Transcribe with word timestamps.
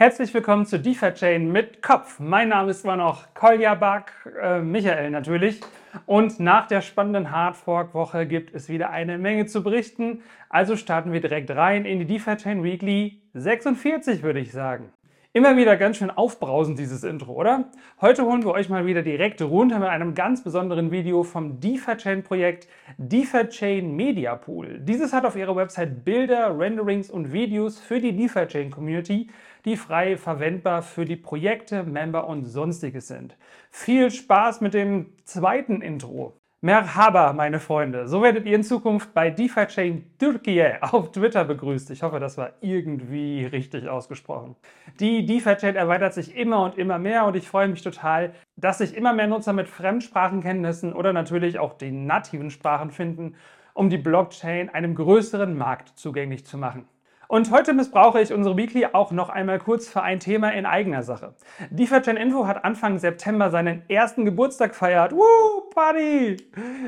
Herzlich 0.00 0.32
willkommen 0.32 0.64
zu 0.64 0.78
DeFi-Chain 0.78 1.50
mit 1.50 1.82
Kopf. 1.82 2.20
Mein 2.20 2.50
Name 2.50 2.70
ist 2.70 2.84
immer 2.84 2.94
noch 2.94 3.34
Kolja 3.34 3.74
Back, 3.74 4.12
äh, 4.40 4.60
Michael 4.60 5.10
natürlich. 5.10 5.60
Und 6.06 6.38
nach 6.38 6.68
der 6.68 6.82
spannenden 6.82 7.32
Hardfork-Woche 7.32 8.24
gibt 8.28 8.54
es 8.54 8.68
wieder 8.68 8.90
eine 8.90 9.18
Menge 9.18 9.46
zu 9.46 9.64
berichten. 9.64 10.22
Also 10.50 10.76
starten 10.76 11.10
wir 11.10 11.20
direkt 11.20 11.50
rein 11.50 11.84
in 11.84 11.98
die 11.98 12.04
DeFi-Chain 12.04 12.62
Weekly 12.62 13.22
46, 13.34 14.22
würde 14.22 14.38
ich 14.38 14.52
sagen. 14.52 14.92
Immer 15.32 15.56
wieder 15.56 15.76
ganz 15.76 15.96
schön 15.96 16.10
aufbrausend 16.10 16.78
dieses 16.78 17.02
Intro, 17.02 17.32
oder? 17.32 17.64
Heute 18.00 18.24
holen 18.24 18.44
wir 18.44 18.52
euch 18.52 18.68
mal 18.68 18.86
wieder 18.86 19.02
direkt 19.02 19.42
runter 19.42 19.80
mit 19.80 19.88
einem 19.88 20.14
ganz 20.14 20.44
besonderen 20.44 20.92
Video 20.92 21.24
vom 21.24 21.58
DeFi-Chain-Projekt 21.58 22.68
DeFi-Chain 22.98 23.96
Media 23.96 24.36
Pool. 24.36 24.78
Dieses 24.78 25.12
hat 25.12 25.26
auf 25.26 25.34
ihrer 25.34 25.56
Website 25.56 26.04
Bilder, 26.04 26.56
Renderings 26.56 27.10
und 27.10 27.32
Videos 27.32 27.80
für 27.80 28.00
die 28.00 28.16
DeFi-Chain-Community 28.16 29.28
die 29.64 29.76
frei 29.76 30.16
verwendbar 30.16 30.82
für 30.82 31.04
die 31.04 31.16
Projekte, 31.16 31.82
Member 31.82 32.26
und 32.26 32.44
sonstiges 32.44 33.08
sind. 33.08 33.36
Viel 33.70 34.10
Spaß 34.10 34.60
mit 34.60 34.74
dem 34.74 35.12
zweiten 35.24 35.80
Intro. 35.82 36.38
Merhaba, 36.60 37.32
meine 37.34 37.60
Freunde. 37.60 38.08
So 38.08 38.20
werdet 38.20 38.44
ihr 38.44 38.56
in 38.56 38.64
Zukunft 38.64 39.14
bei 39.14 39.30
DeFi 39.30 39.66
Chain 39.66 40.10
Türkei 40.18 40.82
auf 40.82 41.12
Twitter 41.12 41.44
begrüßt. 41.44 41.88
Ich 41.92 42.02
hoffe, 42.02 42.18
das 42.18 42.36
war 42.36 42.50
irgendwie 42.60 43.44
richtig 43.44 43.88
ausgesprochen. 43.88 44.56
Die 44.98 45.24
DeFi 45.24 45.54
Chain 45.54 45.76
erweitert 45.76 46.14
sich 46.14 46.34
immer 46.34 46.64
und 46.64 46.76
immer 46.76 46.98
mehr 46.98 47.26
und 47.26 47.36
ich 47.36 47.48
freue 47.48 47.68
mich 47.68 47.82
total, 47.82 48.32
dass 48.56 48.78
sich 48.78 48.96
immer 48.96 49.12
mehr 49.12 49.28
Nutzer 49.28 49.52
mit 49.52 49.68
Fremdsprachenkenntnissen 49.68 50.94
oder 50.94 51.12
natürlich 51.12 51.60
auch 51.60 51.74
den 51.74 52.06
nativen 52.06 52.50
Sprachen 52.50 52.90
finden, 52.90 53.36
um 53.72 53.88
die 53.88 53.98
Blockchain 53.98 54.68
einem 54.68 54.96
größeren 54.96 55.56
Markt 55.56 55.96
zugänglich 55.96 56.44
zu 56.44 56.58
machen. 56.58 56.88
Und 57.30 57.50
heute 57.50 57.74
missbrauche 57.74 58.22
ich 58.22 58.32
unsere 58.32 58.56
Weekly 58.56 58.86
auch 58.86 59.12
noch 59.12 59.28
einmal 59.28 59.58
kurz 59.58 59.86
für 59.86 60.00
ein 60.00 60.18
Thema 60.18 60.48
in 60.54 60.64
eigener 60.64 61.02
Sache. 61.02 61.34
DeFi 61.68 62.10
Info 62.12 62.46
hat 62.46 62.64
Anfang 62.64 62.98
September 62.98 63.50
seinen 63.50 63.82
ersten 63.86 64.24
Geburtstag 64.24 64.74
feiert. 64.74 65.12
Woo, 65.12 65.68
Party! 65.74 66.38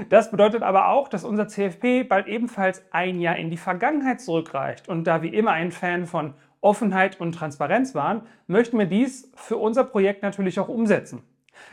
Das 0.09 0.31
bedeutet 0.31 0.63
aber 0.63 0.89
auch, 0.89 1.09
dass 1.09 1.25
unser 1.25 1.47
CFP 1.47 2.05
bald 2.05 2.27
ebenfalls 2.27 2.83
ein 2.91 3.21
Jahr 3.21 3.37
in 3.37 3.51
die 3.51 3.59
Vergangenheit 3.59 4.23
zurückreicht. 4.23 4.89
Und 4.89 5.05
da 5.05 5.21
wir 5.21 5.31
immer 5.35 5.51
ein 5.51 5.73
Fan 5.73 6.07
von 6.07 6.33
Offenheit 6.63 7.21
und 7.21 7.33
Transparenz 7.33 7.95
waren, 7.95 8.23
möchten 8.47 8.79
wir 8.79 8.87
dies 8.87 9.31
für 9.35 9.59
unser 9.59 9.85
Projekt 9.85 10.23
natürlich 10.23 10.59
auch 10.59 10.69
umsetzen. 10.69 11.23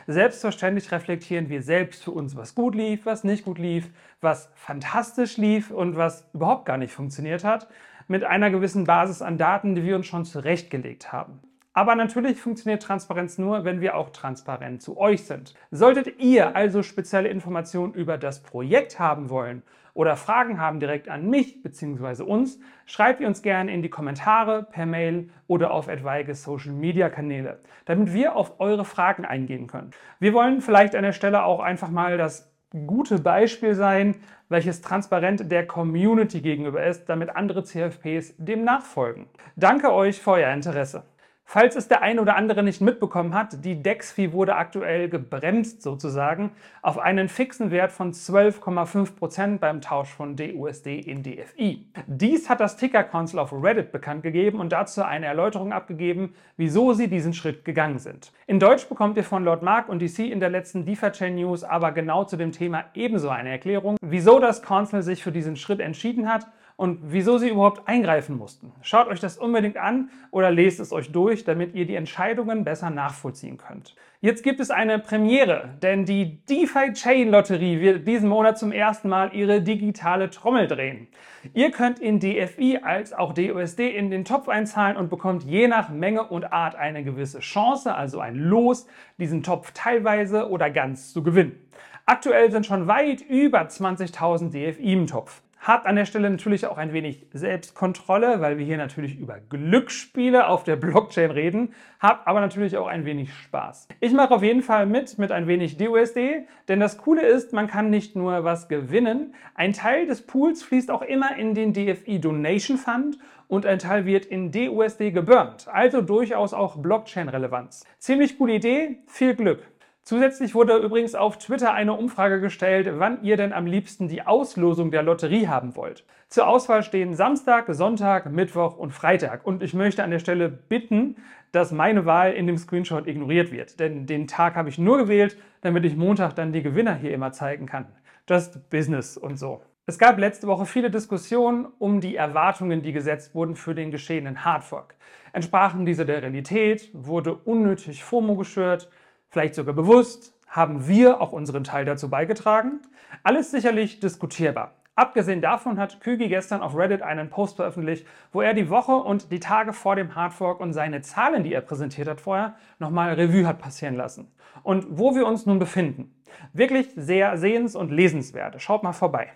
Selbstverständlich 0.06 0.90
reflektieren 0.92 1.48
wir 1.48 1.62
selbst 1.62 2.04
für 2.04 2.10
uns, 2.10 2.36
was 2.36 2.54
gut 2.54 2.74
lief, 2.74 3.06
was 3.06 3.24
nicht 3.24 3.44
gut 3.44 3.58
lief, 3.58 3.90
was 4.20 4.50
fantastisch 4.54 5.36
lief 5.36 5.70
und 5.70 5.96
was 5.96 6.28
überhaupt 6.32 6.64
gar 6.66 6.76
nicht 6.76 6.92
funktioniert 6.92 7.44
hat 7.44 7.68
mit 8.08 8.24
einer 8.24 8.50
gewissen 8.50 8.84
Basis 8.84 9.22
an 9.22 9.38
Daten, 9.38 9.74
die 9.74 9.84
wir 9.84 9.96
uns 9.96 10.06
schon 10.06 10.24
zurechtgelegt 10.24 11.12
haben. 11.12 11.40
Aber 11.74 11.94
natürlich 11.94 12.40
funktioniert 12.40 12.82
Transparenz 12.82 13.38
nur, 13.38 13.64
wenn 13.64 13.80
wir 13.80 13.94
auch 13.94 14.10
transparent 14.10 14.82
zu 14.82 14.98
euch 14.98 15.24
sind. 15.24 15.54
Solltet 15.70 16.18
ihr 16.18 16.56
also 16.56 16.82
spezielle 16.82 17.28
Informationen 17.28 17.94
über 17.94 18.18
das 18.18 18.42
Projekt 18.42 18.98
haben 18.98 19.30
wollen 19.30 19.62
oder 19.98 20.14
Fragen 20.14 20.60
haben 20.60 20.78
direkt 20.78 21.08
an 21.08 21.28
mich 21.28 21.60
bzw. 21.60 22.22
uns, 22.22 22.60
schreibt 22.86 23.20
ihr 23.20 23.26
uns 23.26 23.42
gerne 23.42 23.74
in 23.74 23.82
die 23.82 23.88
Kommentare, 23.88 24.62
per 24.62 24.86
Mail 24.86 25.28
oder 25.48 25.72
auf 25.72 25.88
etwaige 25.88 26.36
Social 26.36 26.72
Media 26.72 27.08
Kanäle, 27.08 27.58
damit 27.84 28.12
wir 28.12 28.36
auf 28.36 28.60
eure 28.60 28.84
Fragen 28.84 29.24
eingehen 29.24 29.66
können. 29.66 29.90
Wir 30.20 30.34
wollen 30.34 30.60
vielleicht 30.60 30.94
an 30.94 31.02
der 31.02 31.12
Stelle 31.12 31.42
auch 31.42 31.58
einfach 31.58 31.90
mal 31.90 32.16
das 32.16 32.54
gute 32.86 33.18
Beispiel 33.18 33.74
sein, 33.74 34.14
welches 34.48 34.82
transparent 34.82 35.50
der 35.50 35.66
Community 35.66 36.42
gegenüber 36.42 36.86
ist, 36.86 37.06
damit 37.08 37.34
andere 37.34 37.64
CFPs 37.64 38.36
dem 38.36 38.62
nachfolgen. 38.62 39.26
Danke 39.56 39.92
euch 39.92 40.20
für 40.20 40.30
euer 40.30 40.52
Interesse. 40.52 41.02
Falls 41.50 41.76
es 41.76 41.88
der 41.88 42.02
eine 42.02 42.20
oder 42.20 42.36
andere 42.36 42.62
nicht 42.62 42.82
mitbekommen 42.82 43.32
hat, 43.32 43.64
die 43.64 43.82
DEX-Fee 43.82 44.32
wurde 44.32 44.56
aktuell 44.56 45.08
gebremst 45.08 45.80
sozusagen 45.80 46.50
auf 46.82 46.98
einen 46.98 47.30
fixen 47.30 47.70
Wert 47.70 47.90
von 47.90 48.12
12,5% 48.12 49.56
beim 49.56 49.80
Tausch 49.80 50.10
von 50.10 50.36
DUSD 50.36 51.00
in 51.00 51.22
DFI. 51.22 51.86
Dies 52.06 52.50
hat 52.50 52.60
das 52.60 52.76
Ticker 52.76 53.02
Council 53.02 53.38
auf 53.38 53.50
Reddit 53.50 53.92
bekannt 53.92 54.24
gegeben 54.24 54.60
und 54.60 54.72
dazu 54.72 55.02
eine 55.02 55.24
Erläuterung 55.24 55.72
abgegeben, 55.72 56.34
wieso 56.58 56.92
sie 56.92 57.08
diesen 57.08 57.32
Schritt 57.32 57.64
gegangen 57.64 57.98
sind. 57.98 58.30
In 58.46 58.60
Deutsch 58.60 58.86
bekommt 58.86 59.16
ihr 59.16 59.24
von 59.24 59.42
Lord 59.42 59.62
Mark 59.62 59.88
und 59.88 60.02
DC 60.02 60.18
in 60.18 60.40
der 60.40 60.50
letzten 60.50 60.84
DeFi-Chain 60.84 61.34
News 61.34 61.64
aber 61.64 61.92
genau 61.92 62.24
zu 62.24 62.36
dem 62.36 62.52
Thema 62.52 62.84
ebenso 62.92 63.30
eine 63.30 63.48
Erklärung, 63.48 63.96
wieso 64.02 64.38
das 64.38 64.62
Council 64.62 65.00
sich 65.00 65.22
für 65.22 65.32
diesen 65.32 65.56
Schritt 65.56 65.80
entschieden 65.80 66.30
hat 66.30 66.46
und 66.78 67.00
wieso 67.02 67.38
sie 67.38 67.48
überhaupt 67.48 67.88
eingreifen 67.88 68.38
mussten. 68.38 68.72
Schaut 68.82 69.08
euch 69.08 69.18
das 69.18 69.36
unbedingt 69.36 69.76
an 69.76 70.10
oder 70.30 70.52
lest 70.52 70.78
es 70.78 70.92
euch 70.92 71.10
durch, 71.10 71.42
damit 71.42 71.74
ihr 71.74 71.86
die 71.86 71.96
Entscheidungen 71.96 72.62
besser 72.62 72.88
nachvollziehen 72.88 73.56
könnt. 73.56 73.96
Jetzt 74.20 74.44
gibt 74.44 74.60
es 74.60 74.70
eine 74.70 75.00
Premiere, 75.00 75.70
denn 75.82 76.04
die 76.04 76.44
DeFi 76.46 76.92
Chain 76.92 77.30
Lotterie 77.32 77.80
wird 77.80 78.06
diesen 78.06 78.28
Monat 78.28 78.58
zum 78.58 78.70
ersten 78.70 79.08
Mal 79.08 79.34
ihre 79.34 79.60
digitale 79.60 80.30
Trommel 80.30 80.68
drehen. 80.68 81.08
Ihr 81.52 81.72
könnt 81.72 81.98
in 81.98 82.20
DFI 82.20 82.78
als 82.80 83.12
auch 83.12 83.32
DUSD 83.32 83.80
in 83.80 84.12
den 84.12 84.24
Topf 84.24 84.48
einzahlen 84.48 84.96
und 84.96 85.10
bekommt 85.10 85.42
je 85.42 85.66
nach 85.66 85.88
Menge 85.88 86.28
und 86.28 86.52
Art 86.52 86.76
eine 86.76 87.02
gewisse 87.02 87.40
Chance, 87.40 87.92
also 87.92 88.20
ein 88.20 88.36
Los, 88.36 88.86
diesen 89.18 89.42
Topf 89.42 89.72
teilweise 89.72 90.48
oder 90.48 90.70
ganz 90.70 91.12
zu 91.12 91.24
gewinnen. 91.24 91.58
Aktuell 92.06 92.52
sind 92.52 92.66
schon 92.66 92.86
weit 92.86 93.20
über 93.20 93.62
20.000 93.62 94.50
DFI 94.50 94.92
im 94.92 95.08
Topf. 95.08 95.42
Habt 95.60 95.86
an 95.86 95.96
der 95.96 96.04
Stelle 96.04 96.30
natürlich 96.30 96.66
auch 96.66 96.78
ein 96.78 96.92
wenig 96.92 97.26
Selbstkontrolle, 97.32 98.40
weil 98.40 98.58
wir 98.58 98.64
hier 98.64 98.76
natürlich 98.76 99.18
über 99.18 99.38
Glücksspiele 99.40 100.46
auf 100.46 100.62
der 100.62 100.76
Blockchain 100.76 101.30
reden. 101.30 101.74
Habt 101.98 102.26
aber 102.28 102.40
natürlich 102.40 102.76
auch 102.76 102.86
ein 102.86 103.04
wenig 103.04 103.32
Spaß. 103.34 103.88
Ich 104.00 104.12
mache 104.12 104.34
auf 104.34 104.42
jeden 104.42 104.62
Fall 104.62 104.86
mit 104.86 105.18
mit 105.18 105.32
ein 105.32 105.48
wenig 105.48 105.76
DUSD, 105.76 106.46
denn 106.68 106.78
das 106.78 106.96
Coole 106.98 107.26
ist, 107.26 107.52
man 107.52 107.66
kann 107.66 107.90
nicht 107.90 108.14
nur 108.14 108.44
was 108.44 108.68
gewinnen. 108.68 109.34
Ein 109.54 109.72
Teil 109.72 110.06
des 110.06 110.22
Pools 110.22 110.62
fließt 110.62 110.90
auch 110.90 111.02
immer 111.02 111.36
in 111.36 111.54
den 111.54 111.72
DFI 111.72 112.20
Donation 112.20 112.78
Fund 112.78 113.18
und 113.48 113.66
ein 113.66 113.80
Teil 113.80 114.06
wird 114.06 114.26
in 114.26 114.52
DUSD 114.52 115.10
geburnt. 115.10 115.66
Also 115.72 116.02
durchaus 116.02 116.54
auch 116.54 116.76
Blockchain-Relevanz. 116.76 117.84
Ziemlich 117.98 118.38
coole 118.38 118.54
Idee, 118.54 118.98
viel 119.06 119.34
Glück! 119.34 119.62
Zusätzlich 120.08 120.54
wurde 120.54 120.74
übrigens 120.78 121.14
auf 121.14 121.36
Twitter 121.36 121.74
eine 121.74 121.92
Umfrage 121.92 122.40
gestellt, 122.40 122.88
wann 122.94 123.22
ihr 123.22 123.36
denn 123.36 123.52
am 123.52 123.66
liebsten 123.66 124.08
die 124.08 124.26
Auslosung 124.26 124.90
der 124.90 125.02
Lotterie 125.02 125.48
haben 125.48 125.76
wollt. 125.76 126.02
Zur 126.30 126.48
Auswahl 126.48 126.82
stehen 126.82 127.12
Samstag, 127.12 127.66
Sonntag, 127.68 128.32
Mittwoch 128.32 128.78
und 128.78 128.92
Freitag. 128.92 129.46
Und 129.46 129.62
ich 129.62 129.74
möchte 129.74 130.02
an 130.02 130.10
der 130.10 130.18
Stelle 130.18 130.48
bitten, 130.48 131.16
dass 131.52 131.72
meine 131.72 132.06
Wahl 132.06 132.32
in 132.32 132.46
dem 132.46 132.56
Screenshot 132.56 133.06
ignoriert 133.06 133.52
wird. 133.52 133.80
Denn 133.80 134.06
den 134.06 134.26
Tag 134.26 134.56
habe 134.56 134.70
ich 134.70 134.78
nur 134.78 134.96
gewählt, 134.96 135.36
damit 135.60 135.84
ich 135.84 135.94
Montag 135.94 136.32
dann 136.32 136.54
die 136.54 136.62
Gewinner 136.62 136.94
hier 136.94 137.12
immer 137.12 137.32
zeigen 137.32 137.66
kann. 137.66 137.84
Just 138.26 138.70
Business 138.70 139.18
und 139.18 139.38
so. 139.38 139.60
Es 139.84 139.98
gab 139.98 140.16
letzte 140.18 140.46
Woche 140.46 140.64
viele 140.64 140.90
Diskussionen 140.90 141.66
um 141.78 142.00
die 142.00 142.16
Erwartungen, 142.16 142.80
die 142.80 142.92
gesetzt 142.92 143.34
wurden 143.34 143.56
für 143.56 143.74
den 143.74 143.90
geschehenen 143.90 144.42
Hardfork. 144.42 144.94
Entsprachen 145.34 145.84
diese 145.84 146.06
der 146.06 146.22
Realität? 146.22 146.88
Wurde 146.94 147.34
unnötig 147.34 148.02
FOMO 148.02 148.36
geschürt? 148.36 148.88
Vielleicht 149.30 149.54
sogar 149.54 149.74
bewusst, 149.74 150.34
haben 150.48 150.88
wir 150.88 151.20
auch 151.20 151.32
unseren 151.32 151.64
Teil 151.64 151.84
dazu 151.84 152.08
beigetragen? 152.08 152.80
Alles 153.22 153.50
sicherlich 153.50 154.00
diskutierbar. 154.00 154.74
Abgesehen 154.98 155.40
davon 155.40 155.78
hat 155.78 156.00
Kügi 156.00 156.28
gestern 156.28 156.60
auf 156.60 156.76
Reddit 156.76 157.02
einen 157.02 157.30
Post 157.30 157.54
veröffentlicht, 157.56 158.04
wo 158.32 158.40
er 158.40 158.52
die 158.52 158.68
Woche 158.68 158.96
und 158.96 159.30
die 159.30 159.38
Tage 159.38 159.72
vor 159.72 159.94
dem 159.94 160.16
Hardfork 160.16 160.58
und 160.58 160.72
seine 160.72 161.02
Zahlen, 161.02 161.44
die 161.44 161.52
er 161.52 161.60
präsentiert 161.60 162.08
hat 162.08 162.20
vorher, 162.20 162.56
nochmal 162.80 163.14
Revue 163.14 163.46
hat 163.46 163.60
passieren 163.60 163.94
lassen. 163.94 164.32
Und 164.64 164.86
wo 164.90 165.14
wir 165.14 165.24
uns 165.26 165.46
nun 165.46 165.60
befinden. 165.60 166.16
Wirklich 166.52 166.88
sehr 166.96 167.36
sehens- 167.36 167.76
und 167.76 167.92
lesenswert. 167.92 168.60
Schaut 168.60 168.82
mal 168.82 168.92
vorbei. 168.92 169.28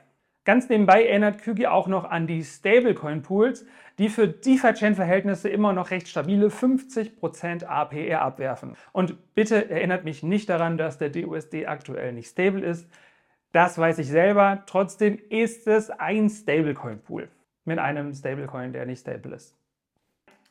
Ganz 0.44 0.68
nebenbei 0.68 1.06
erinnert 1.06 1.40
Kügi 1.42 1.66
auch 1.66 1.86
noch 1.86 2.04
an 2.04 2.26
die 2.26 2.42
Stablecoin-Pools, 2.42 3.64
die 3.98 4.08
für 4.08 4.26
DeFi-Chain-Verhältnisse 4.26 5.48
immer 5.48 5.72
noch 5.72 5.92
recht 5.92 6.08
stabile 6.08 6.48
50% 6.48 7.64
APR 7.64 8.22
abwerfen. 8.22 8.76
Und 8.92 9.34
bitte 9.34 9.70
erinnert 9.70 10.04
mich 10.04 10.24
nicht 10.24 10.48
daran, 10.48 10.78
dass 10.78 10.98
der 10.98 11.10
DUSD 11.10 11.66
aktuell 11.66 12.12
nicht 12.12 12.28
stable 12.28 12.64
ist. 12.64 12.90
Das 13.52 13.78
weiß 13.78 13.98
ich 13.98 14.08
selber. 14.08 14.64
Trotzdem 14.66 15.18
ist 15.28 15.68
es 15.68 15.90
ein 15.90 16.28
Stablecoin-Pool 16.28 17.28
mit 17.64 17.78
einem 17.78 18.12
Stablecoin, 18.12 18.72
der 18.72 18.86
nicht 18.86 19.00
stable 19.00 19.36
ist. 19.36 19.56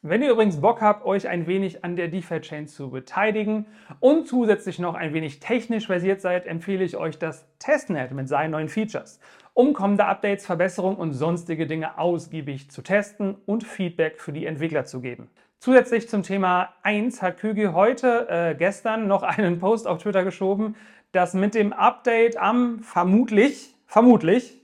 Wenn 0.03 0.23
ihr 0.23 0.31
übrigens 0.31 0.59
Bock 0.59 0.81
habt, 0.81 1.05
euch 1.05 1.27
ein 1.27 1.45
wenig 1.45 1.83
an 1.83 1.95
der 1.95 2.07
DeFi-Chain 2.07 2.67
zu 2.67 2.89
beteiligen 2.89 3.67
und 3.99 4.27
zusätzlich 4.27 4.79
noch 4.79 4.95
ein 4.95 5.13
wenig 5.13 5.39
technisch 5.39 5.85
versiert 5.85 6.21
seid, 6.21 6.47
empfehle 6.47 6.83
ich 6.83 6.97
euch 6.97 7.19
das 7.19 7.45
Testnet 7.59 8.11
mit 8.11 8.27
seinen 8.27 8.49
neuen 8.49 8.67
Features, 8.67 9.19
um 9.53 9.73
kommende 9.73 10.05
Updates, 10.05 10.47
Verbesserungen 10.47 10.97
und 10.97 11.13
sonstige 11.13 11.67
Dinge 11.67 11.99
ausgiebig 11.99 12.71
zu 12.71 12.81
testen 12.81 13.35
und 13.45 13.63
Feedback 13.63 14.19
für 14.19 14.33
die 14.33 14.47
Entwickler 14.47 14.85
zu 14.85 15.01
geben. 15.01 15.29
Zusätzlich 15.59 16.09
zum 16.09 16.23
Thema 16.23 16.73
1 16.81 17.21
hat 17.21 17.37
Kügi 17.37 17.65
heute, 17.65 18.27
äh, 18.27 18.55
gestern 18.55 19.07
noch 19.07 19.21
einen 19.21 19.59
Post 19.59 19.85
auf 19.85 19.99
Twitter 19.99 20.23
geschoben, 20.23 20.75
dass 21.11 21.35
mit 21.35 21.53
dem 21.53 21.73
Update 21.73 22.37
am 22.37 22.79
vermutlich, 22.79 23.75
vermutlich 23.85 24.60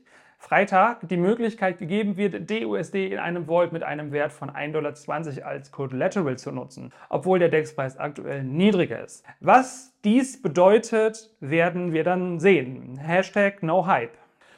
Freitag 0.48 1.10
die 1.10 1.18
Möglichkeit 1.18 1.78
gegeben 1.78 2.16
wird, 2.16 2.50
DUSD 2.50 3.12
in 3.12 3.20
einem 3.20 3.48
Vault 3.48 3.74
mit 3.74 3.84
einem 3.84 4.14
Wert 4.14 4.32
von 4.32 4.50
1,20 4.50 4.72
Dollar 4.72 5.46
als 5.46 5.74
Collateral 5.74 6.38
zu 6.38 6.54
nutzen, 6.54 6.94
obwohl 7.10 7.40
der 7.40 7.50
DEX-Preis 7.50 7.98
aktuell 7.98 8.46
niedriger 8.46 9.04
ist. 9.04 9.26
Was 9.42 9.94
dies 10.06 10.42
bedeutet, 10.42 11.36
werden 11.42 11.92
wir 11.92 12.06
dann 12.06 12.40
sehen. 12.40 12.98
Hashtag 12.98 13.62
NoHype. 13.62 14.14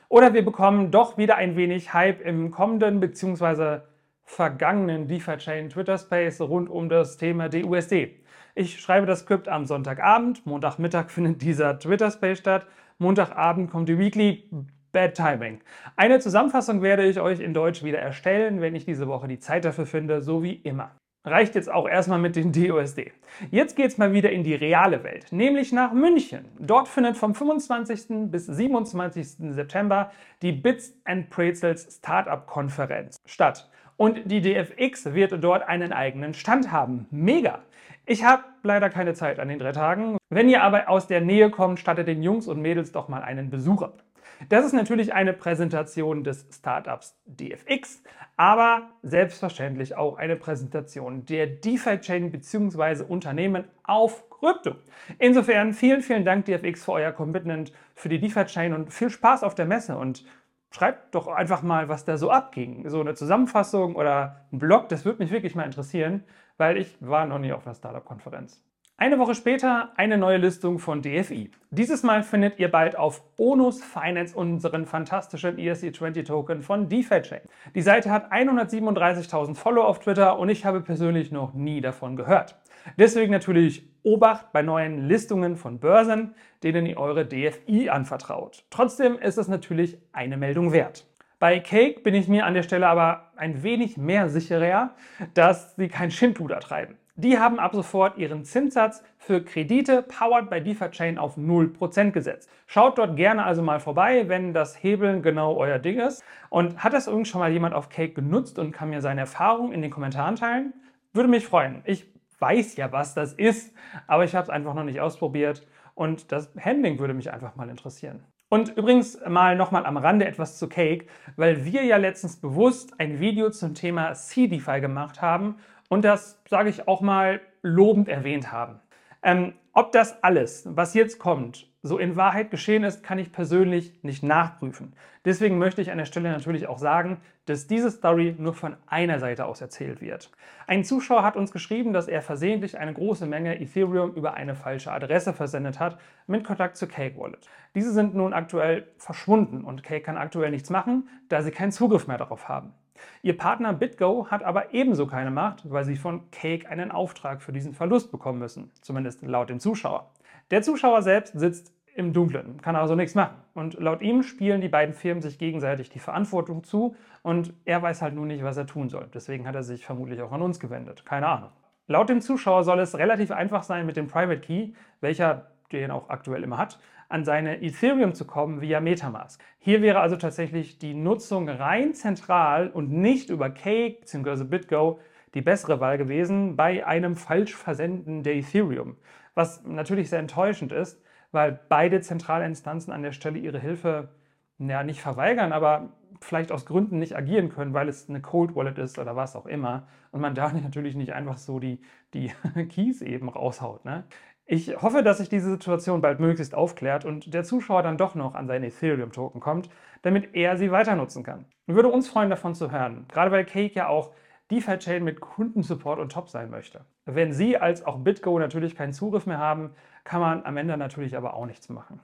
Oder 0.09 0.35
wir 0.35 0.45
bekommen 0.45 0.91
doch 0.91 1.17
wieder 1.17 1.37
ein 1.37 1.55
wenig 1.55 1.91
Hype 1.91 2.21
im 2.21 2.51
kommenden 2.51 2.99
bzw. 2.99 3.79
vergangenen 4.25 5.07
DeFi-Chain 5.07 5.69
Twitter 5.69 5.97
Space 5.97 6.39
rund 6.39 6.69
um 6.69 6.89
das 6.89 7.17
Thema 7.17 7.49
DUSD. 7.49 8.11
Ich 8.53 8.79
schreibe 8.79 9.07
das 9.07 9.21
Skript 9.21 9.47
am 9.47 9.65
Sonntagabend, 9.65 10.45
Montagmittag 10.45 11.09
findet 11.09 11.41
dieser 11.41 11.79
Twitter 11.79 12.11
Space 12.11 12.37
statt, 12.37 12.67
Montagabend 12.99 13.71
kommt 13.71 13.89
die 13.89 13.97
Weekly 13.97 14.47
Bad 14.91 15.15
Timing. 15.15 15.59
Eine 15.95 16.19
Zusammenfassung 16.19 16.81
werde 16.81 17.05
ich 17.05 17.19
euch 17.19 17.39
in 17.39 17.53
Deutsch 17.53 17.83
wieder 17.83 17.99
erstellen, 17.99 18.61
wenn 18.61 18.75
ich 18.75 18.85
diese 18.85 19.07
Woche 19.07 19.27
die 19.27 19.39
Zeit 19.39 19.65
dafür 19.65 19.85
finde, 19.85 20.21
so 20.21 20.43
wie 20.43 20.53
immer. 20.53 20.91
Reicht 21.25 21.55
jetzt 21.55 21.69
auch 21.69 21.87
erstmal 21.87 22.19
mit 22.19 22.37
den 22.37 22.53
DOSD. 22.53 23.11
Jetzt 23.51 23.75
geht's 23.75 23.97
mal 23.97 24.13
wieder 24.13 24.31
in 24.31 24.43
die 24.43 24.55
reale 24.55 25.03
Welt, 25.03 25.27
nämlich 25.31 25.73
nach 25.73 25.91
München. 25.91 26.45
Dort 26.59 26.87
findet 26.87 27.17
vom 27.17 27.35
25. 27.35 28.31
bis 28.31 28.45
27. 28.45 29.53
September 29.53 30.11
die 30.41 30.53
Bits 30.53 30.97
and 31.03 31.29
Pretzels 31.29 31.97
Startup 31.97 32.47
Konferenz 32.47 33.17
statt. 33.25 33.69
Und 33.97 34.31
die 34.31 34.39
DFX 34.39 35.13
wird 35.13 35.43
dort 35.43 35.67
einen 35.67 35.91
eigenen 35.91 36.33
Stand 36.33 36.71
haben. 36.71 37.05
Mega! 37.11 37.59
Ich 38.05 38.23
habe 38.23 38.43
leider 38.63 38.89
keine 38.89 39.13
Zeit 39.13 39.39
an 39.39 39.49
den 39.49 39.59
drei 39.59 39.73
Tagen. 39.73 40.17
Wenn 40.29 40.47
ihr 40.47 40.63
aber 40.63 40.89
aus 40.89 41.05
der 41.07 41.19
Nähe 41.19 41.49
kommt, 41.51 41.79
stattet 41.79 42.07
den 42.07 42.23
Jungs 42.23 42.47
und 42.47 42.61
Mädels 42.61 42.93
doch 42.93 43.09
mal 43.09 43.21
einen 43.21 43.49
Besuch 43.49 43.81
ab. 43.81 44.03
Das 44.47 44.65
ist 44.65 44.73
natürlich 44.73 45.13
eine 45.13 45.33
Präsentation 45.33 46.23
des 46.23 46.47
Startups 46.49 47.19
DFX, 47.25 48.01
aber 48.37 48.89
selbstverständlich 49.03 49.97
auch 49.97 50.17
eine 50.17 50.37
Präsentation 50.37 51.25
der 51.25 51.47
DeFi-Chain 51.47 52.31
bzw. 52.31 53.03
Unternehmen 53.03 53.65
auf 53.83 54.29
Krypto. 54.29 54.75
Insofern 55.17 55.73
vielen, 55.73 56.01
vielen 56.01 56.23
Dank 56.23 56.45
DFX 56.45 56.85
für 56.85 56.93
euer 56.93 57.11
Commitment 57.11 57.73
für 57.95 58.07
die 58.07 58.19
DeFi-Chain 58.19 58.73
und 58.73 58.93
viel 58.93 59.09
Spaß 59.09 59.43
auf 59.43 59.55
der 59.55 59.65
Messe 59.65 59.97
und 59.97 60.23
schreibt 60.71 61.15
doch 61.15 61.27
einfach 61.27 61.61
mal, 61.61 61.89
was 61.89 62.05
da 62.05 62.17
so 62.17 62.31
abging. 62.31 62.87
So 62.87 63.01
eine 63.01 63.15
Zusammenfassung 63.15 63.95
oder 63.95 64.45
ein 64.53 64.59
Blog, 64.59 64.87
das 64.87 65.03
würde 65.03 65.21
mich 65.21 65.31
wirklich 65.31 65.55
mal 65.55 65.63
interessieren, 65.63 66.23
weil 66.57 66.77
ich 66.77 66.95
war 67.01 67.25
noch 67.25 67.39
nie 67.39 67.51
auf 67.51 67.65
einer 67.65 67.75
Startup-Konferenz. 67.75 68.63
Eine 69.01 69.17
Woche 69.17 69.33
später 69.33 69.93
eine 69.95 70.17
neue 70.17 70.35
Listung 70.35 70.77
von 70.77 71.01
DFI. 71.01 71.51
Dieses 71.71 72.03
Mal 72.03 72.21
findet 72.21 72.59
ihr 72.59 72.69
bald 72.69 72.97
auf 72.97 73.23
Onus 73.37 73.81
Finance 73.81 74.35
unseren 74.35 74.85
fantastischen 74.85 75.55
ERC20 75.55 76.25
Token 76.25 76.61
von 76.61 76.89
DeFi 76.89 77.21
Chain. 77.21 77.39
Die 77.75 77.81
Seite 77.81 78.11
hat 78.11 78.29
137.000 78.29 79.55
Follower 79.55 79.87
auf 79.87 79.99
Twitter 79.99 80.37
und 80.37 80.49
ich 80.49 80.65
habe 80.65 80.81
persönlich 80.81 81.31
noch 81.31 81.53
nie 81.53 81.79
davon 81.79 82.17
gehört. 82.17 82.59
Deswegen 82.97 83.31
natürlich 83.31 83.87
Obacht 84.03 84.51
bei 84.51 84.63
neuen 84.63 85.07
Listungen 85.07 85.55
von 85.55 85.79
Börsen, 85.79 86.35
denen 86.61 86.85
ihr 86.85 86.97
eure 86.97 87.25
DFI 87.25 87.87
anvertraut. 87.87 88.65
Trotzdem 88.69 89.17
ist 89.17 89.37
es 89.37 89.47
natürlich 89.47 89.97
eine 90.11 90.35
Meldung 90.35 90.73
wert. 90.73 91.05
Bei 91.39 91.61
Cake 91.61 92.01
bin 92.01 92.15
ich 92.15 92.27
mir 92.27 92.45
an 92.45 92.53
der 92.53 92.63
Stelle 92.63 92.89
aber 92.89 93.31
ein 93.37 93.63
wenig 93.63 93.95
mehr 93.95 94.27
sicherer, 94.27 94.93
dass 95.35 95.77
sie 95.77 95.87
kein 95.87 96.11
Schindluder 96.11 96.59
treiben. 96.59 96.97
Die 97.21 97.37
haben 97.37 97.59
ab 97.59 97.75
sofort 97.75 98.17
ihren 98.17 98.45
Zinssatz 98.45 99.03
für 99.17 99.43
Kredite 99.43 100.03
powered 100.03 100.49
by 100.49 100.61
DeFi-Chain 100.61 101.17
auf 101.17 101.35
0% 101.35 102.11
gesetzt. 102.11 102.49
Schaut 102.65 102.97
dort 102.97 103.17
gerne 103.17 103.43
also 103.43 103.61
mal 103.61 103.81
vorbei, 103.81 104.29
wenn 104.29 104.53
das 104.53 104.81
Hebeln 104.81 105.21
genau 105.21 105.57
euer 105.57 105.79
Ding 105.79 105.99
ist. 105.99 106.23
Und 106.49 106.81
hat 106.81 106.93
das 106.93 107.07
irgend 107.07 107.27
schon 107.27 107.41
mal 107.41 107.51
jemand 107.51 107.75
auf 107.75 107.89
Cake 107.89 108.13
genutzt 108.13 108.57
und 108.57 108.71
kann 108.71 108.89
mir 108.89 109.01
seine 109.01 109.19
Erfahrungen 109.19 109.73
in 109.73 109.81
den 109.81 109.91
Kommentaren 109.91 110.37
teilen? 110.37 110.71
Würde 111.11 111.27
mich 111.27 111.45
freuen. 111.45 111.81
Ich 111.83 112.05
weiß 112.39 112.77
ja, 112.77 112.93
was 112.93 113.15
das 113.15 113.33
ist, 113.33 113.75
aber 114.07 114.23
ich 114.23 114.33
habe 114.33 114.43
es 114.43 114.49
einfach 114.49 114.73
noch 114.73 114.85
nicht 114.85 115.01
ausprobiert 115.01 115.67
und 115.95 116.31
das 116.31 116.49
Handling 116.57 116.99
würde 116.99 117.13
mich 117.13 117.33
einfach 117.33 117.57
mal 117.57 117.67
interessieren. 117.67 118.23
Und 118.47 118.77
übrigens 118.77 119.19
mal 119.27 119.57
nochmal 119.57 119.85
am 119.85 119.97
Rande 119.97 120.25
etwas 120.25 120.57
zu 120.57 120.69
Cake, 120.69 121.07
weil 121.35 121.65
wir 121.65 121.83
ja 121.83 121.97
letztens 121.97 122.37
bewusst 122.37 122.97
ein 122.97 123.19
Video 123.19 123.49
zum 123.49 123.75
Thema 123.75 124.13
CDeFi 124.13 124.79
gemacht 124.79 125.21
haben 125.21 125.57
und 125.89 126.05
das, 126.05 126.41
sage 126.47 126.69
ich 126.69 126.87
auch 126.87 127.01
mal, 127.01 127.41
lobend 127.61 128.07
erwähnt 128.07 128.51
haben. 128.51 128.79
Ähm, 129.21 129.53
ob 129.73 129.91
das 129.91 130.23
alles, 130.23 130.67
was 130.71 130.93
jetzt 130.93 131.19
kommt, 131.19 131.67
so 131.81 131.97
in 131.97 132.15
Wahrheit 132.15 132.51
geschehen 132.51 132.83
ist, 132.83 133.03
kann 133.03 133.19
ich 133.19 133.31
persönlich 133.31 134.03
nicht 134.03 134.23
nachprüfen. 134.23 134.93
Deswegen 135.23 135.57
möchte 135.57 135.81
ich 135.81 135.91
an 135.91 135.97
der 135.97 136.05
Stelle 136.05 136.31
natürlich 136.31 136.67
auch 136.67 136.77
sagen, 136.77 137.21
dass 137.45 137.67
diese 137.67 137.89
Story 137.89 138.35
nur 138.37 138.53
von 138.53 138.75
einer 138.87 139.19
Seite 139.19 139.45
aus 139.45 139.61
erzählt 139.61 140.01
wird. 140.01 140.31
Ein 140.67 140.83
Zuschauer 140.83 141.23
hat 141.23 141.35
uns 141.35 141.51
geschrieben, 141.51 141.93
dass 141.93 142.07
er 142.07 142.21
versehentlich 142.21 142.77
eine 142.77 142.93
große 142.93 143.25
Menge 143.25 143.59
Ethereum 143.59 144.13
über 144.13 144.33
eine 144.33 144.55
falsche 144.55 144.91
Adresse 144.91 145.33
versendet 145.33 145.79
hat 145.79 145.99
mit 146.27 146.43
Kontakt 146.43 146.77
zu 146.77 146.87
Cake 146.87 147.17
Wallet. 147.17 147.47
Diese 147.75 147.91
sind 147.91 148.15
nun 148.15 148.33
aktuell 148.33 148.87
verschwunden 148.97 149.63
und 149.63 149.83
Cake 149.83 150.03
kann 150.03 150.17
aktuell 150.17 150.51
nichts 150.51 150.69
machen, 150.69 151.07
da 151.29 151.41
sie 151.41 151.51
keinen 151.51 151.71
Zugriff 151.71 152.07
mehr 152.07 152.17
darauf 152.17 152.49
haben. 152.49 152.73
Ihr 153.21 153.37
Partner 153.37 153.73
BitGo 153.73 154.27
hat 154.29 154.43
aber 154.43 154.73
ebenso 154.73 155.07
keine 155.07 155.31
Macht, 155.31 155.69
weil 155.69 155.85
sie 155.85 155.95
von 155.95 156.29
Cake 156.31 156.69
einen 156.69 156.91
Auftrag 156.91 157.41
für 157.41 157.51
diesen 157.51 157.73
Verlust 157.73 158.11
bekommen 158.11 158.39
müssen, 158.39 158.71
zumindest 158.81 159.21
laut 159.21 159.49
dem 159.49 159.59
Zuschauer. 159.59 160.11
Der 160.51 160.61
Zuschauer 160.61 161.01
selbst 161.01 161.37
sitzt 161.39 161.73
im 161.95 162.13
Dunkeln, 162.13 162.61
kann 162.61 162.75
also 162.75 162.95
nichts 162.95 163.13
machen. 163.13 163.35
Und 163.53 163.79
laut 163.79 164.01
ihm 164.01 164.23
spielen 164.23 164.61
die 164.61 164.69
beiden 164.69 164.93
Firmen 164.95 165.21
sich 165.21 165.37
gegenseitig 165.37 165.89
die 165.89 165.99
Verantwortung 165.99 166.63
zu 166.63 166.95
und 167.23 167.53
er 167.65 167.81
weiß 167.81 168.01
halt 168.01 168.15
nur 168.15 168.25
nicht, 168.25 168.43
was 168.43 168.57
er 168.57 168.65
tun 168.65 168.89
soll. 168.89 169.09
Deswegen 169.13 169.47
hat 169.47 169.55
er 169.55 169.63
sich 169.63 169.85
vermutlich 169.85 170.21
auch 170.21 170.31
an 170.31 170.41
uns 170.41 170.59
gewendet. 170.59 171.05
Keine 171.05 171.27
Ahnung. 171.27 171.49
Laut 171.87 172.09
dem 172.09 172.21
Zuschauer 172.21 172.63
soll 172.63 172.79
es 172.79 172.97
relativ 172.97 173.31
einfach 173.31 173.63
sein, 173.63 173.85
mit 173.85 173.97
dem 173.97 174.07
Private 174.07 174.39
Key, 174.39 174.73
welcher 175.01 175.47
den 175.71 175.91
auch 175.91 176.09
aktuell 176.09 176.43
immer 176.43 176.57
hat, 176.57 176.79
an 177.09 177.25
seine 177.25 177.61
Ethereum 177.61 178.13
zu 178.13 178.25
kommen 178.25 178.61
via 178.61 178.79
Metamask. 178.79 179.43
Hier 179.57 179.81
wäre 179.81 179.99
also 179.99 180.15
tatsächlich 180.15 180.77
die 180.77 180.93
Nutzung 180.93 181.49
rein 181.49 181.93
zentral 181.93 182.69
und 182.69 182.91
nicht 182.91 183.29
über 183.29 183.49
Cake 183.49 183.97
bzw. 184.01 184.43
BitGo 184.45 184.99
die 185.33 185.41
bessere 185.41 185.79
Wahl 185.79 185.97
gewesen 185.97 186.55
bei 186.55 186.85
einem 186.85 187.15
Falschversenden 187.15 188.23
der 188.23 188.35
Ethereum. 188.35 188.95
Was 189.35 189.63
natürlich 189.63 190.09
sehr 190.09 190.19
enttäuschend 190.19 190.71
ist, 190.71 191.01
weil 191.31 191.59
beide 191.69 192.01
Zentralinstanzen 192.01 192.93
an 192.93 193.03
der 193.03 193.11
Stelle 193.11 193.37
ihre 193.37 193.59
Hilfe 193.59 194.09
ja, 194.57 194.83
nicht 194.83 195.01
verweigern, 195.01 195.51
aber 195.51 195.93
vielleicht 196.21 196.51
aus 196.51 196.65
Gründen 196.65 196.99
nicht 196.99 197.15
agieren 197.15 197.49
können, 197.49 197.73
weil 197.73 197.87
es 197.87 198.09
eine 198.09 198.21
Cold 198.21 198.55
Wallet 198.55 198.77
ist 198.77 198.99
oder 198.99 199.15
was 199.15 199.35
auch 199.35 199.45
immer. 199.45 199.87
Und 200.11 200.21
man 200.21 200.35
da 200.35 200.51
natürlich 200.51 200.95
nicht 200.95 201.13
einfach 201.13 201.37
so 201.37 201.59
die, 201.59 201.79
die 202.13 202.31
Keys 202.69 203.01
eben 203.01 203.29
raushaut. 203.29 203.85
Ne? 203.85 204.03
Ich 204.51 204.81
hoffe, 204.81 205.03
dass 205.03 205.19
sich 205.19 205.29
diese 205.29 205.51
Situation 205.51 206.01
bald 206.01 206.19
möglichst 206.19 206.55
aufklärt 206.55 207.05
und 207.05 207.35
der 207.35 207.43
Zuschauer 207.43 207.83
dann 207.83 207.99
doch 207.99 208.15
noch 208.15 208.33
an 208.33 208.47
seine 208.47 208.65
Ethereum-Token 208.65 209.39
kommt, 209.39 209.69
damit 210.01 210.33
er 210.33 210.57
sie 210.57 210.71
weiter 210.71 210.95
nutzen 210.95 211.21
kann. 211.21 211.45
Und 211.67 211.75
würde 211.75 211.89
uns 211.89 212.09
freuen, 212.09 212.31
davon 212.31 212.55
zu 212.55 212.71
hören, 212.71 213.05
gerade 213.09 213.29
weil 213.29 213.45
Cake 213.45 213.75
ja 213.75 213.87
auch 213.87 214.11
DeFi-Chain 214.49 215.03
mit 215.03 215.19
Kundensupport 215.19 215.99
und 215.99 216.11
top 216.11 216.29
sein 216.29 216.49
möchte. 216.49 216.83
Wenn 217.05 217.31
Sie 217.31 217.57
als 217.57 217.85
auch 217.85 217.99
BitGo 217.99 218.39
natürlich 218.39 218.75
keinen 218.75 218.91
Zugriff 218.91 219.27
mehr 219.27 219.37
haben, 219.37 219.75
kann 220.03 220.19
man 220.19 220.43
am 220.43 220.57
Ende 220.57 220.77
natürlich 220.77 221.15
aber 221.15 221.35
auch 221.35 221.45
nichts 221.45 221.69
machen. 221.69 221.99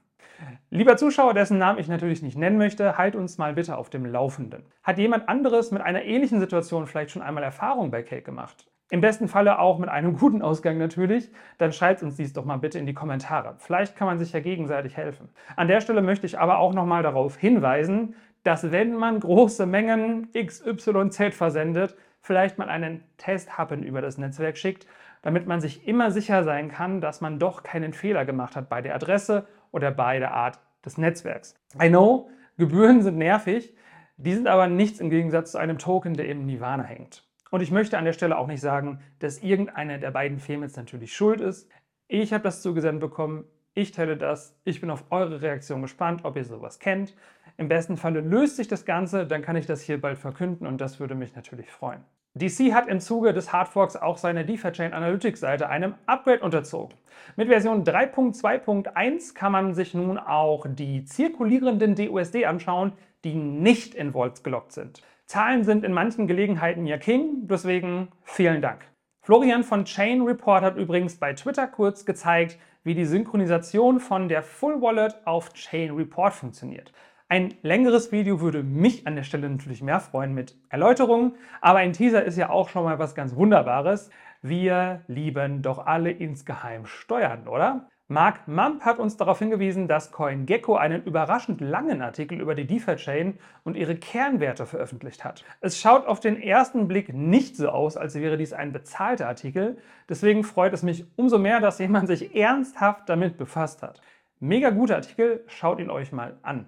Lieber 0.70 0.98
Zuschauer, 0.98 1.34
dessen 1.34 1.58
Namen 1.58 1.80
ich 1.80 1.88
natürlich 1.88 2.22
nicht 2.22 2.38
nennen 2.38 2.60
möchte, 2.60 2.96
halt 2.96 3.16
uns 3.16 3.40
mal 3.40 3.56
bitte 3.56 3.76
auf 3.76 3.90
dem 3.90 4.06
Laufenden. 4.06 4.68
Hat 4.84 5.00
jemand 5.00 5.30
anderes 5.30 5.72
mit 5.72 5.82
einer 5.82 6.04
ähnlichen 6.04 6.40
Situation 6.40 6.86
vielleicht 6.86 7.10
schon 7.10 7.24
einmal 7.24 7.42
Erfahrung 7.42 7.90
bei 7.90 8.04
Cake 8.04 8.22
gemacht? 8.22 8.68
Im 8.92 9.02
besten 9.02 9.28
Falle 9.28 9.60
auch 9.60 9.80
mit 9.80 9.90
einem 9.90 10.18
guten 10.20 10.42
Ausgang 10.42 10.78
natürlich, 10.78 11.32
dann 11.58 11.72
schreibt 11.72 12.04
uns 12.04 12.16
dies 12.18 12.34
doch 12.34 12.46
mal 12.46 12.58
bitte 12.58 12.80
in 12.80 12.86
die 12.86 12.94
Kommentare. 12.94 13.56
Vielleicht 13.58 13.96
kann 13.96 14.08
man 14.08 14.20
sich 14.20 14.32
ja 14.34 14.40
gegenseitig 14.40 14.96
helfen. 14.96 15.30
An 15.56 15.68
der 15.68 15.82
Stelle 15.82 16.02
möchte 16.02 16.26
ich 16.26 16.40
aber 16.40 16.60
auch 16.60 16.74
nochmal 16.74 17.04
darauf 17.04 17.38
hinweisen, 17.38 18.16
dass 18.44 18.72
wenn 18.72 18.96
man 18.96 19.20
große 19.20 19.66
Mengen 19.66 20.30
XYZ 20.34 21.34
versendet, 21.34 21.96
vielleicht 22.22 22.58
mal 22.58 22.70
einen 22.70 23.04
Testhappen 23.18 23.84
über 23.84 24.02
das 24.02 24.18
Netzwerk 24.18 24.58
schickt, 24.58 24.86
damit 25.24 25.48
man 25.48 25.60
sich 25.60 25.88
immer 25.88 26.12
sicher 26.12 26.44
sein 26.44 26.70
kann, 26.70 27.02
dass 27.02 27.22
man 27.22 27.40
doch 27.40 27.64
keinen 27.64 27.94
Fehler 27.94 28.26
gemacht 28.26 28.56
hat 28.56 28.70
bei 28.70 28.82
der 28.82 28.94
Adresse 28.94 29.48
oder 29.72 29.90
bei 29.90 30.20
der 30.20 30.36
Art 30.36 30.60
des 30.86 31.00
Netzwerks. 31.00 31.56
I 31.82 31.90
know, 31.90 32.30
Gebühren 32.58 33.02
sind 33.02 33.18
nervig, 33.18 33.76
die 34.18 34.34
sind 34.34 34.48
aber 34.48 34.68
nichts 34.68 35.00
im 35.00 35.10
Gegensatz 35.10 35.52
zu 35.52 35.58
einem 35.58 35.80
Token, 35.80 36.14
der 36.14 36.30
im 36.30 36.46
Nirvana 36.46 36.84
hängt. 36.84 37.25
Und 37.52 37.62
ich 37.62 37.72
möchte 37.72 37.98
an 37.98 38.06
der 38.06 38.14
Stelle 38.14 38.38
auch 38.38 38.48
nicht 38.48 38.62
sagen, 38.62 39.00
dass 39.20 39.44
irgendeine 39.44 40.00
der 40.00 40.12
beiden 40.12 40.40
jetzt 40.62 40.78
natürlich 40.78 41.16
schuld 41.16 41.42
ist. 41.42 41.70
Ich 42.08 42.34
habe 42.34 42.44
das 42.44 42.62
zugesendet 42.62 43.02
bekommen, 43.02 43.46
ich 43.74 43.92
teile 43.92 44.16
das, 44.16 44.58
ich 44.64 44.80
bin 44.80 44.90
auf 44.90 45.04
eure 45.10 45.42
Reaktion 45.42 45.82
gespannt, 45.82 46.22
ob 46.24 46.38
ihr 46.38 46.46
sowas 46.46 46.80
kennt. 46.80 47.14
Im 47.58 47.68
besten 47.68 47.98
Falle 47.98 48.22
löst 48.22 48.56
sich 48.56 48.68
das 48.68 48.86
Ganze, 48.86 49.28
dann 49.28 49.42
kann 49.42 49.58
ich 49.58 49.66
das 49.66 49.82
hier 49.82 50.00
bald 50.00 50.18
verkünden 50.18 50.66
und 50.66 50.80
das 50.80 51.00
würde 51.00 51.14
mich 51.14 51.36
natürlich 51.36 51.70
freuen. 51.70 52.02
DC 52.36 52.74
hat 52.74 52.88
im 52.88 53.00
Zuge 53.00 53.32
des 53.32 53.54
Hardforks 53.54 53.96
auch 53.96 54.18
seine 54.18 54.46
DeFi-Chain 54.46 54.94
Analytics-Seite 54.94 55.70
einem 55.70 55.96
Upgrade 56.06 56.42
unterzogen. 56.42 56.98
Mit 57.38 57.48
Version 57.48 57.86
3.2.1 57.86 59.34
kann 59.34 59.54
man 59.54 59.74
sich 59.74 59.94
nun 59.94 60.18
auch 60.18 60.66
die 60.68 61.06
zirkulierenden 61.06 61.96
DUSD 61.96 62.46
anschauen, 62.46 62.92
die 63.24 63.36
nicht 63.36 63.96
in 63.96 64.12
Volts 64.12 64.44
gelockt 64.44 64.74
sind. 64.74 65.02
Zahlen 65.28 65.64
sind 65.64 65.84
in 65.84 65.92
manchen 65.92 66.28
Gelegenheiten 66.28 66.86
ja 66.86 66.98
King, 66.98 67.48
deswegen 67.48 68.10
vielen 68.24 68.62
Dank. 68.62 68.86
Florian 69.22 69.64
von 69.64 69.86
Chain 69.86 70.22
Report 70.22 70.62
hat 70.64 70.78
übrigens 70.78 71.18
bei 71.18 71.34
Twitter 71.34 71.68
kurz 71.68 72.06
gezeigt, 72.06 72.60
wie 72.84 72.94
die 72.94 73.06
Synchronisation 73.06 74.00
von 74.00 74.30
der 74.30 74.44
Full 74.44 74.82
Wallet 74.82 75.16
auf 75.26 75.52
Chain 75.54 75.96
Report 75.96 76.32
funktioniert. 76.32 76.94
Ein 77.28 77.56
längeres 77.64 78.12
Video 78.12 78.40
würde 78.40 78.62
mich 78.62 79.08
an 79.08 79.16
der 79.16 79.24
Stelle 79.24 79.50
natürlich 79.50 79.82
mehr 79.82 80.00
freuen 80.00 80.36
mit 80.36 80.60
Erläuterungen, 80.70 81.36
aber 81.60 81.80
ein 81.80 81.94
Teaser 81.94 82.24
ist 82.24 82.38
ja 82.38 82.52
auch 82.52 82.70
schon 82.70 82.84
mal 82.84 83.00
was 83.00 83.16
ganz 83.16 83.36
Wunderbares. 83.36 84.12
Wir 84.44 85.02
lieben 85.08 85.64
doch 85.64 85.88
alle 85.88 86.12
insgeheim 86.12 86.86
Steuern, 86.86 87.48
oder? 87.48 87.90
Mark 88.08 88.48
Mump 88.48 88.86
hat 88.86 89.00
uns 89.00 89.18
darauf 89.18 89.40
hingewiesen, 89.40 89.88
dass 89.88 90.12
CoinGecko 90.12 90.76
einen 90.76 91.04
überraschend 91.06 91.60
langen 91.60 92.04
Artikel 92.04 92.40
über 92.40 92.54
die 92.54 92.68
DeFi-Chain 92.68 93.40
und 93.64 93.76
ihre 93.76 93.96
Kernwerte 93.96 94.68
veröffentlicht 94.68 95.24
hat. 95.24 95.44
Es 95.60 95.80
schaut 95.80 96.06
auf 96.06 96.20
den 96.20 96.40
ersten 96.40 96.88
Blick 96.88 97.12
nicht 97.16 97.58
so 97.58 97.70
aus, 97.70 97.98
als 97.98 98.14
wäre 98.14 98.38
dies 98.38 98.54
ein 98.54 98.72
bezahlter 98.72 99.28
Artikel. 99.28 99.80
Deswegen 100.08 100.44
freut 100.44 100.74
es 100.74 100.84
mich 100.84 101.04
umso 101.16 101.40
mehr, 101.40 101.60
dass 101.62 101.80
jemand 101.80 102.08
sich 102.08 102.36
ernsthaft 102.36 103.10
damit 103.10 103.40
befasst 103.40 103.82
hat. 103.82 104.02
Mega 104.40 104.70
guter 104.70 104.98
Artikel, 104.98 105.44
schaut 105.48 105.80
ihn 105.80 105.90
euch 105.90 106.12
mal 106.12 106.38
an. 106.44 106.68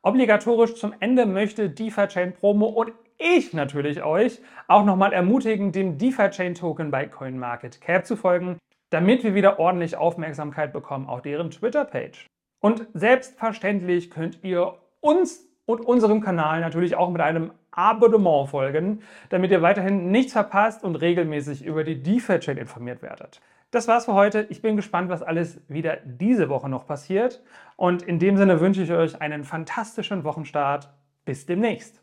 Obligatorisch 0.00 0.74
zum 0.76 0.94
Ende 1.00 1.26
möchte 1.26 1.68
DeFi-Chain 1.68 2.32
Promo 2.32 2.64
und 2.64 2.92
ich 3.18 3.52
natürlich 3.52 4.02
euch 4.04 4.40
auch 4.68 4.86
nochmal 4.86 5.12
ermutigen, 5.12 5.70
dem 5.70 5.98
DeFi-Chain 5.98 6.54
Token 6.54 6.90
bei 6.90 7.04
CoinMarketCap 7.04 8.06
zu 8.06 8.16
folgen 8.16 8.56
damit 8.90 9.24
wir 9.24 9.34
wieder 9.34 9.58
ordentlich 9.58 9.96
Aufmerksamkeit 9.96 10.72
bekommen 10.72 11.06
auf 11.06 11.22
deren 11.22 11.50
Twitter-Page. 11.50 12.26
Und 12.60 12.86
selbstverständlich 12.94 14.10
könnt 14.10 14.42
ihr 14.42 14.74
uns 15.00 15.48
und 15.66 15.80
unserem 15.80 16.20
Kanal 16.20 16.60
natürlich 16.60 16.96
auch 16.96 17.10
mit 17.10 17.20
einem 17.20 17.52
Abonnement 17.70 18.48
folgen, 18.48 19.02
damit 19.28 19.50
ihr 19.50 19.62
weiterhin 19.62 20.10
nichts 20.10 20.32
verpasst 20.32 20.82
und 20.82 20.96
regelmäßig 20.96 21.64
über 21.64 21.84
die 21.84 22.02
DeFi-Chain 22.02 22.56
informiert 22.56 23.02
werdet. 23.02 23.40
Das 23.70 23.86
war's 23.86 24.06
für 24.06 24.14
heute. 24.14 24.46
Ich 24.48 24.62
bin 24.62 24.76
gespannt, 24.76 25.10
was 25.10 25.22
alles 25.22 25.60
wieder 25.68 25.98
diese 26.04 26.48
Woche 26.48 26.70
noch 26.70 26.86
passiert. 26.86 27.42
Und 27.76 28.02
in 28.02 28.18
dem 28.18 28.38
Sinne 28.38 28.60
wünsche 28.60 28.82
ich 28.82 28.90
euch 28.92 29.20
einen 29.20 29.44
fantastischen 29.44 30.24
Wochenstart. 30.24 30.88
Bis 31.26 31.44
demnächst. 31.44 32.02